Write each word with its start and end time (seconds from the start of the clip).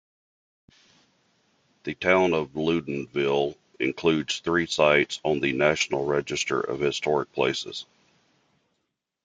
The 1.83 1.93
town 1.93 2.33
of 2.33 2.55
Loudonville 2.55 3.55
includes 3.79 4.39
three 4.39 4.65
sites 4.65 5.19
on 5.23 5.41
the 5.41 5.53
National 5.53 6.05
Register 6.07 6.59
of 6.59 6.79
Historic 6.79 7.31
Places. 7.33 7.85